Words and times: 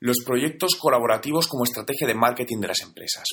los 0.00 0.18
proyectos 0.24 0.76
colaborativos 0.76 1.48
como 1.48 1.64
estrategia 1.64 2.06
de 2.06 2.14
marketing 2.14 2.60
de 2.60 2.68
las 2.68 2.80
empresas. 2.80 3.24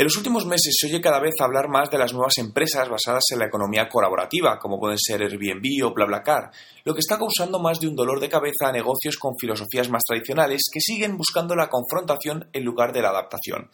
En 0.00 0.04
los 0.04 0.16
últimos 0.16 0.46
meses 0.46 0.74
se 0.78 0.86
oye 0.86 0.98
cada 0.98 1.20
vez 1.20 1.34
hablar 1.40 1.68
más 1.68 1.90
de 1.90 1.98
las 1.98 2.14
nuevas 2.14 2.38
empresas 2.38 2.88
basadas 2.88 3.24
en 3.32 3.38
la 3.38 3.48
economía 3.48 3.86
colaborativa, 3.86 4.58
como 4.58 4.80
pueden 4.80 4.96
ser 4.98 5.20
Airbnb 5.20 5.84
o 5.84 5.92
BlaBlaCar, 5.92 6.50
lo 6.84 6.94
que 6.94 7.00
está 7.00 7.18
causando 7.18 7.58
más 7.58 7.80
de 7.80 7.88
un 7.88 7.94
dolor 7.94 8.18
de 8.18 8.30
cabeza 8.30 8.68
a 8.68 8.72
negocios 8.72 9.18
con 9.18 9.34
filosofías 9.38 9.90
más 9.90 10.02
tradicionales 10.08 10.62
que 10.72 10.80
siguen 10.80 11.18
buscando 11.18 11.54
la 11.54 11.68
confrontación 11.68 12.48
en 12.54 12.64
lugar 12.64 12.94
de 12.94 13.02
la 13.02 13.10
adaptación. 13.10 13.68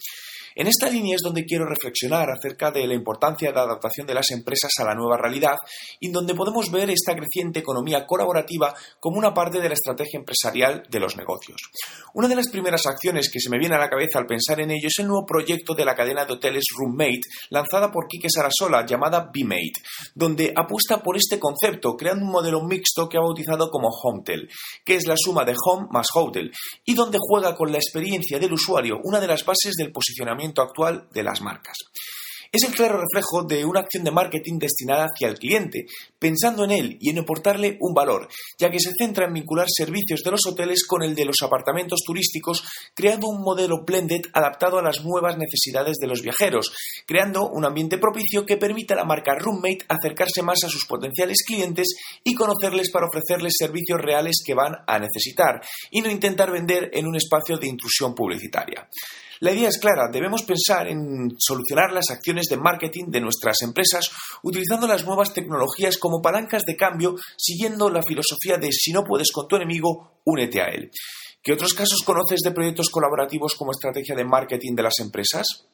En 0.58 0.68
esta 0.68 0.88
línea 0.88 1.16
es 1.16 1.20
donde 1.20 1.44
quiero 1.44 1.66
reflexionar 1.66 2.30
acerca 2.30 2.70
de 2.70 2.86
la 2.86 2.94
importancia 2.94 3.50
de 3.50 3.54
la 3.54 3.64
adaptación 3.64 4.06
de 4.06 4.14
las 4.14 4.30
empresas 4.30 4.72
a 4.78 4.84
la 4.84 4.94
nueva 4.94 5.18
realidad 5.18 5.56
y 6.00 6.10
donde 6.10 6.34
podemos 6.34 6.70
ver 6.70 6.88
esta 6.88 7.14
creciente 7.14 7.58
economía 7.58 8.06
colaborativa 8.06 8.74
como 8.98 9.18
una 9.18 9.34
parte 9.34 9.60
de 9.60 9.68
la 9.68 9.74
estrategia 9.74 10.18
empresarial 10.18 10.82
de 10.88 10.98
los 10.98 11.14
negocios. 11.14 11.60
Una 12.14 12.26
de 12.26 12.36
las 12.36 12.48
primeras 12.48 12.86
acciones 12.86 13.30
que 13.30 13.38
se 13.38 13.50
me 13.50 13.58
viene 13.58 13.74
a 13.74 13.78
la 13.78 13.90
cabeza 13.90 14.18
al 14.18 14.24
pensar 14.24 14.58
en 14.60 14.70
ello 14.70 14.88
es 14.88 14.98
el 14.98 15.08
nuevo 15.08 15.26
proyecto 15.26 15.74
de 15.74 15.84
la 15.84 15.94
cadena 15.94 16.24
de 16.24 16.32
hoteles 16.32 16.64
Roommate 16.74 17.28
lanzada 17.50 17.92
por 17.92 18.08
Quique 18.08 18.30
Sarasola 18.30 18.86
llamada 18.86 19.30
BeMate, 19.30 19.82
donde 20.14 20.54
apuesta 20.56 21.02
por 21.02 21.18
este 21.18 21.38
concepto 21.38 21.98
creando 21.98 22.24
un 22.24 22.32
modelo 22.32 22.62
mixto 22.62 23.10
que 23.10 23.18
ha 23.18 23.20
bautizado 23.20 23.68
como 23.68 23.90
Hometel, 23.90 24.48
que 24.86 24.94
es 24.94 25.06
la 25.06 25.16
suma 25.18 25.44
de 25.44 25.54
home 25.62 25.88
más 25.90 26.06
hotel 26.14 26.50
y 26.86 26.94
donde 26.94 27.18
juega 27.20 27.54
con 27.54 27.70
la 27.70 27.76
experiencia 27.76 28.38
del 28.38 28.54
usuario, 28.54 29.00
una 29.04 29.20
de 29.20 29.26
las 29.26 29.44
bases 29.44 29.74
del 29.74 29.92
posicionamiento 29.92 30.45
actual 30.62 31.06
de 31.12 31.22
las 31.22 31.40
marcas. 31.40 31.78
Es 32.56 32.62
el 32.66 32.74
claro 32.74 32.98
reflejo 32.98 33.42
de 33.42 33.66
una 33.66 33.80
acción 33.80 34.02
de 34.02 34.10
marketing 34.10 34.58
destinada 34.58 35.08
hacia 35.12 35.28
el 35.28 35.38
cliente, 35.38 35.84
pensando 36.18 36.64
en 36.64 36.70
él 36.70 36.96
y 37.02 37.10
en 37.10 37.18
aportarle 37.18 37.76
un 37.80 37.92
valor, 37.92 38.28
ya 38.58 38.70
que 38.70 38.80
se 38.80 38.92
centra 38.98 39.26
en 39.26 39.34
vincular 39.34 39.66
servicios 39.68 40.22
de 40.22 40.30
los 40.30 40.40
hoteles 40.46 40.86
con 40.86 41.02
el 41.02 41.14
de 41.14 41.26
los 41.26 41.36
apartamentos 41.42 42.00
turísticos, 42.02 42.64
creando 42.94 43.26
un 43.26 43.42
modelo 43.42 43.84
blended 43.84 44.22
adaptado 44.32 44.78
a 44.78 44.82
las 44.82 45.04
nuevas 45.04 45.36
necesidades 45.36 45.98
de 45.98 46.06
los 46.06 46.22
viajeros, 46.22 46.72
creando 47.06 47.46
un 47.46 47.66
ambiente 47.66 47.98
propicio 47.98 48.46
que 48.46 48.56
permita 48.56 48.94
a 48.94 48.96
la 48.96 49.04
marca 49.04 49.34
Roommate 49.34 49.84
acercarse 49.88 50.42
más 50.42 50.64
a 50.64 50.70
sus 50.70 50.86
potenciales 50.86 51.44
clientes 51.46 51.88
y 52.24 52.34
conocerles 52.34 52.90
para 52.90 53.06
ofrecerles 53.06 53.52
servicios 53.58 54.00
reales 54.00 54.36
que 54.42 54.54
van 54.54 54.72
a 54.86 54.98
necesitar, 54.98 55.60
y 55.90 56.00
no 56.00 56.10
intentar 56.10 56.50
vender 56.50 56.88
en 56.94 57.06
un 57.06 57.16
espacio 57.16 57.58
de 57.58 57.68
intrusión 57.68 58.14
publicitaria. 58.14 58.88
La 59.40 59.52
idea 59.52 59.68
es 59.68 59.78
clara, 59.78 60.08
debemos 60.10 60.44
pensar 60.44 60.88
en 60.88 61.28
solucionar 61.38 61.92
las 61.92 62.10
de 62.48 62.56
marketing 62.56 63.06
de 63.08 63.20
nuestras 63.20 63.62
empresas 63.62 64.10
utilizando 64.42 64.86
las 64.86 65.04
nuevas 65.04 65.32
tecnologías 65.32 65.98
como 65.98 66.22
palancas 66.22 66.64
de 66.64 66.76
cambio, 66.76 67.14
siguiendo 67.36 67.90
la 67.90 68.02
filosofía 68.02 68.58
de 68.58 68.72
si 68.72 68.92
no 68.92 69.04
puedes 69.04 69.32
con 69.32 69.48
tu 69.48 69.56
enemigo, 69.56 70.20
únete 70.24 70.60
a 70.60 70.66
él. 70.66 70.90
¿Qué 71.42 71.52
otros 71.52 71.74
casos 71.74 72.02
conoces 72.04 72.40
de 72.40 72.50
proyectos 72.50 72.90
colaborativos 72.90 73.54
como 73.54 73.70
estrategia 73.70 74.16
de 74.16 74.24
marketing 74.24 74.74
de 74.74 74.82
las 74.82 74.98
empresas? 74.98 75.68